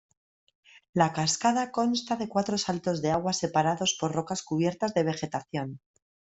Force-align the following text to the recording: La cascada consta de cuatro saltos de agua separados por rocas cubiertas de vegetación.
La 1.01 1.07
cascada 1.17 1.65
consta 1.75 2.17
de 2.23 2.27
cuatro 2.27 2.57
saltos 2.63 3.03
de 3.03 3.11
agua 3.11 3.33
separados 3.33 3.93
por 3.99 4.11
rocas 4.11 4.41
cubiertas 4.41 4.95
de 4.95 5.03
vegetación. 5.03 5.79